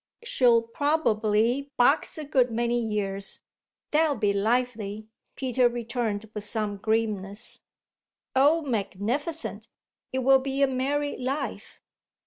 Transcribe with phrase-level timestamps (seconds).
[0.23, 3.41] "She'll probably box a good many ears:
[3.91, 7.59] that'll be lively!" Peter returned with some grimness.
[8.35, 9.67] "Oh magnificent!
[10.11, 11.81] it will be a merry life.